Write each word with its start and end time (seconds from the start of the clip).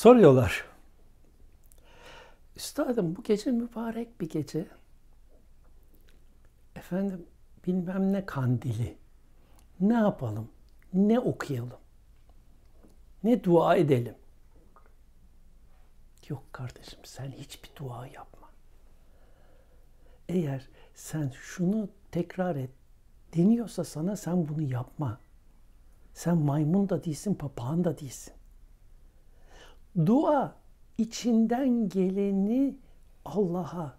Soruyorlar. 0.00 0.64
Üstadım 2.56 3.16
bu 3.16 3.22
gece 3.22 3.50
mübarek 3.50 4.20
bir 4.20 4.28
gece. 4.28 4.68
Efendim 6.76 7.26
bilmem 7.66 8.12
ne 8.12 8.26
kandili. 8.26 8.98
Ne 9.80 9.94
yapalım? 9.94 10.48
Ne 10.94 11.20
okuyalım? 11.20 11.78
Ne 13.24 13.44
dua 13.44 13.76
edelim? 13.76 14.14
Yok 16.28 16.44
kardeşim 16.52 17.00
sen 17.04 17.30
hiçbir 17.30 17.70
dua 17.76 18.06
yapma. 18.06 18.50
Eğer 20.28 20.68
sen 20.94 21.30
şunu 21.30 21.88
tekrar 22.12 22.56
et 22.56 22.70
deniyorsa 23.36 23.84
sana 23.84 24.16
sen 24.16 24.48
bunu 24.48 24.62
yapma. 24.62 25.20
Sen 26.14 26.36
maymun 26.36 26.88
da 26.88 27.04
değilsin, 27.04 27.34
papağan 27.34 27.84
da 27.84 27.98
değilsin. 27.98 28.34
Dua 29.96 30.56
içinden 30.98 31.88
geleni 31.88 32.76
Allah'a 33.24 33.96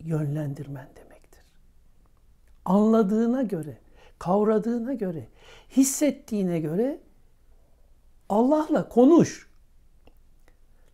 yönlendirmen 0.00 0.88
demektir. 0.96 1.44
Anladığına 2.64 3.42
göre, 3.42 3.78
kavradığına 4.18 4.94
göre, 4.94 5.28
hissettiğine 5.76 6.60
göre 6.60 7.00
Allah'la 8.28 8.88
konuş. 8.88 9.50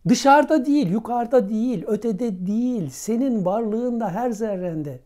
Dışarıda 0.07 0.65
değil, 0.65 0.89
yukarıda 0.89 1.49
değil, 1.49 1.83
ötede 1.87 2.47
değil, 2.47 2.89
senin 2.89 3.45
varlığında 3.45 4.09
her 4.09 4.31
zerrende. 4.31 4.99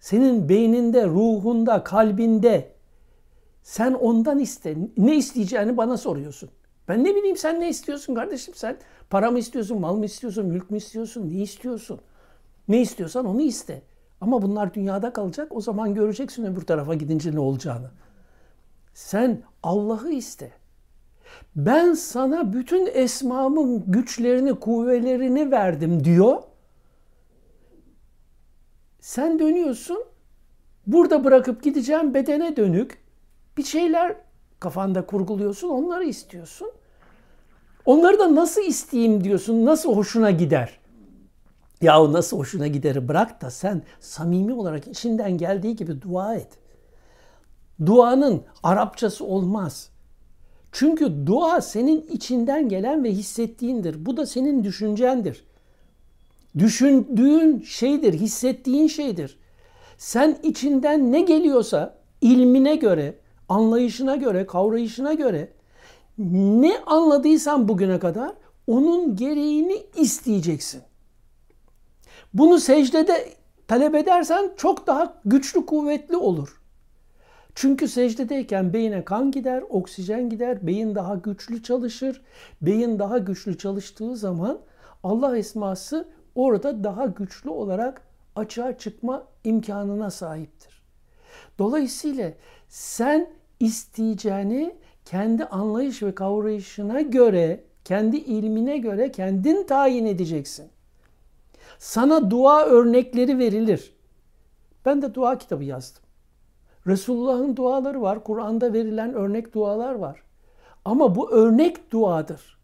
Senin 0.00 0.48
beyninde, 0.48 1.06
ruhunda, 1.06 1.84
kalbinde. 1.84 2.73
Sen 3.64 3.92
ondan 3.92 4.38
iste. 4.38 4.76
Ne 4.96 5.16
isteyeceğini 5.16 5.76
bana 5.76 5.96
soruyorsun. 5.96 6.50
Ben 6.88 7.04
ne 7.04 7.14
bileyim 7.14 7.36
sen 7.36 7.60
ne 7.60 7.68
istiyorsun 7.68 8.14
kardeşim 8.14 8.54
sen? 8.54 8.76
Para 9.10 9.30
mı 9.30 9.38
istiyorsun, 9.38 9.80
mal 9.80 9.96
mı 9.96 10.04
istiyorsun, 10.04 10.46
mülk 10.46 10.70
mü 10.70 10.76
istiyorsun, 10.76 11.30
ne 11.30 11.42
istiyorsun? 11.42 12.00
Ne 12.68 12.80
istiyorsan 12.80 13.26
onu 13.26 13.40
iste. 13.40 13.82
Ama 14.20 14.42
bunlar 14.42 14.74
dünyada 14.74 15.12
kalacak. 15.12 15.56
O 15.56 15.60
zaman 15.60 15.94
göreceksin 15.94 16.44
öbür 16.44 16.60
tarafa 16.62 16.94
gidince 16.94 17.34
ne 17.34 17.40
olacağını. 17.40 17.90
Sen 18.94 19.42
Allah'ı 19.62 20.10
iste. 20.10 20.52
Ben 21.56 21.94
sana 21.94 22.52
bütün 22.52 22.86
esmamın 22.86 23.84
güçlerini, 23.86 24.60
kuvvelerini 24.60 25.50
verdim 25.50 26.04
diyor. 26.04 26.42
Sen 29.00 29.38
dönüyorsun. 29.38 30.04
Burada 30.86 31.24
bırakıp 31.24 31.62
gideceğim 31.62 32.14
bedene 32.14 32.56
dönük 32.56 33.03
bir 33.56 33.64
şeyler 33.64 34.16
kafanda 34.60 35.06
kurguluyorsun. 35.06 35.68
Onları 35.68 36.04
istiyorsun. 36.04 36.70
Onları 37.86 38.18
da 38.18 38.34
nasıl 38.34 38.62
isteyeyim 38.62 39.24
diyorsun. 39.24 39.64
Nasıl 39.64 39.96
hoşuna 39.96 40.30
gider? 40.30 40.78
Yahu 41.82 42.12
nasıl 42.12 42.38
hoşuna 42.38 42.66
gideri 42.66 43.08
bırak 43.08 43.42
da 43.42 43.50
sen 43.50 43.82
samimi 44.00 44.52
olarak 44.52 44.88
içinden 44.88 45.38
geldiği 45.38 45.76
gibi 45.76 46.02
dua 46.02 46.34
et. 46.34 46.48
Duanın 47.86 48.42
Arapçası 48.62 49.24
olmaz. 49.24 49.90
Çünkü 50.72 51.26
dua 51.26 51.60
senin 51.60 52.02
içinden 52.02 52.68
gelen 52.68 53.04
ve 53.04 53.12
hissettiğindir. 53.12 54.06
Bu 54.06 54.16
da 54.16 54.26
senin 54.26 54.64
düşüncendir. 54.64 55.44
Düşündüğün 56.58 57.60
şeydir, 57.60 58.12
hissettiğin 58.12 58.86
şeydir. 58.86 59.38
Sen 59.98 60.38
içinden 60.42 61.12
ne 61.12 61.20
geliyorsa 61.20 61.98
ilmine 62.20 62.76
göre, 62.76 63.14
anlayışına 63.48 64.16
göre, 64.16 64.46
kavrayışına 64.46 65.12
göre 65.12 65.48
ne 66.18 66.78
anladıysan 66.86 67.68
bugüne 67.68 67.98
kadar 67.98 68.32
onun 68.66 69.16
gereğini 69.16 69.82
isteyeceksin. 69.96 70.82
Bunu 72.34 72.60
secdede 72.60 73.28
talep 73.68 73.94
edersen 73.94 74.50
çok 74.56 74.86
daha 74.86 75.20
güçlü, 75.24 75.66
kuvvetli 75.66 76.16
olur. 76.16 76.60
Çünkü 77.54 77.88
secdedeyken 77.88 78.72
beyine 78.72 79.04
kan 79.04 79.30
gider, 79.30 79.64
oksijen 79.68 80.30
gider, 80.30 80.66
beyin 80.66 80.94
daha 80.94 81.14
güçlü 81.14 81.62
çalışır. 81.62 82.22
Beyin 82.62 82.98
daha 82.98 83.18
güçlü 83.18 83.58
çalıştığı 83.58 84.16
zaman 84.16 84.60
Allah 85.02 85.38
esması 85.38 86.08
orada 86.34 86.84
daha 86.84 87.06
güçlü 87.06 87.50
olarak 87.50 88.02
açığa 88.36 88.78
çıkma 88.78 89.26
imkanına 89.44 90.10
sahiptir. 90.10 90.83
Dolayısıyla 91.58 92.32
sen 92.68 93.30
isteyeceğini 93.60 94.74
kendi 95.04 95.44
anlayış 95.44 96.02
ve 96.02 96.14
kavrayışına 96.14 97.00
göre, 97.00 97.64
kendi 97.84 98.16
ilmine 98.16 98.78
göre 98.78 99.12
kendin 99.12 99.66
tayin 99.66 100.06
edeceksin. 100.06 100.68
Sana 101.78 102.30
dua 102.30 102.64
örnekleri 102.64 103.38
verilir. 103.38 103.94
Ben 104.84 105.02
de 105.02 105.14
dua 105.14 105.38
kitabı 105.38 105.64
yazdım. 105.64 106.02
Resulullah'ın 106.86 107.56
duaları 107.56 108.02
var. 108.02 108.24
Kur'an'da 108.24 108.72
verilen 108.72 109.14
örnek 109.14 109.54
dualar 109.54 109.94
var. 109.94 110.22
Ama 110.84 111.16
bu 111.16 111.30
örnek 111.30 111.92
duadır. 111.92 112.58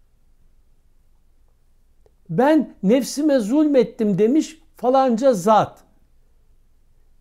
Ben 2.30 2.74
nefsime 2.82 3.38
zulmettim 3.38 4.18
demiş 4.18 4.62
falanca 4.76 5.32
zat. 5.32 5.84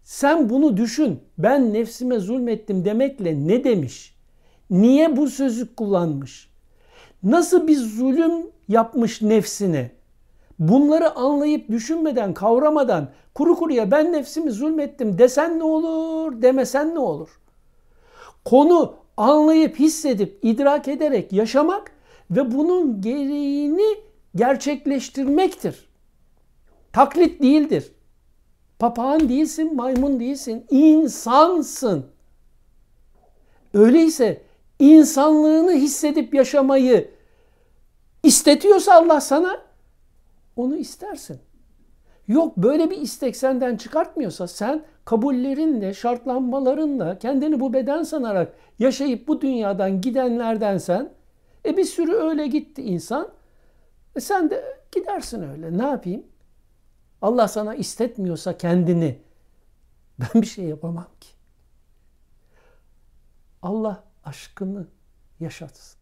Sen 0.10 0.50
bunu 0.50 0.78
düşün. 0.78 1.20
Ben 1.38 1.74
nefsime 1.74 2.20
zulmettim 2.20 2.86
demekle 2.86 3.48
ne 3.48 3.64
demiş? 3.64 4.16
Niye 4.70 5.18
bu 5.18 5.28
sözü 5.28 5.76
kullanmış? 5.76 6.50
Nasıl 7.24 7.68
bir 7.68 7.76
zulüm 7.76 8.32
yapmış 8.68 9.22
nefsine? 9.22 9.92
Bunları 10.60 11.16
anlayıp 11.16 11.70
düşünmeden, 11.70 12.34
kavramadan 12.34 13.10
kuru 13.36 13.56
kuruya 13.56 13.92
ben 13.92 14.14
nefsimi 14.14 14.52
zulmettim 14.52 15.18
desen 15.18 15.60
ne 15.60 15.64
olur, 15.64 16.42
demesen 16.42 16.96
ne 16.96 17.00
olur? 17.00 17.30
Konu 18.46 18.96
anlayıp, 19.18 19.80
hissedip, 19.80 20.40
idrak 20.42 20.88
ederek 20.88 21.34
yaşamak 21.34 21.92
ve 22.32 22.52
bunun 22.52 23.02
gereğini 23.02 23.98
gerçekleştirmektir. 24.36 25.90
Taklit 26.94 27.42
değildir. 27.42 27.92
Papağan 28.80 29.30
değilsin, 29.30 29.76
maymun 29.76 30.20
değilsin, 30.20 30.66
insansın. 30.70 32.06
Öyleyse 33.74 34.42
insanlığını 34.80 35.72
hissedip 35.72 36.34
yaşamayı 36.34 37.12
istetiyorsa 38.24 38.94
Allah 38.94 39.22
sana 39.22 39.62
onu 40.56 40.76
istersin. 40.76 41.40
Yok 42.28 42.58
böyle 42.58 42.90
bir 42.90 42.98
istek 42.98 43.36
senden 43.38 43.78
çıkartmıyorsa 43.78 44.48
sen 44.48 44.84
kabullerinle, 45.06 45.94
şartlanmalarınla 45.94 47.20
kendini 47.20 47.60
bu 47.60 47.74
beden 47.74 48.04
sanarak 48.04 48.54
yaşayıp 48.80 49.28
bu 49.28 49.42
dünyadan 49.42 50.02
gidenlerdensen 50.02 51.10
e 51.66 51.78
bir 51.78 51.84
sürü 51.84 52.14
öyle 52.14 52.48
gitti 52.48 52.82
insan. 52.82 53.30
E 54.16 54.20
sen 54.20 54.50
de 54.50 54.64
gidersin 54.92 55.50
öyle. 55.50 55.78
Ne 55.78 55.84
yapayım? 55.84 56.24
Allah 57.22 57.48
sana 57.48 57.76
istetmiyorsa 57.76 58.58
kendini 58.58 59.22
ben 60.20 60.42
bir 60.42 60.48
şey 60.48 60.66
yapamam 60.66 61.08
ki. 61.20 61.30
Allah 63.62 64.04
aşkını 64.24 64.88
yaşatsın. 65.40 65.99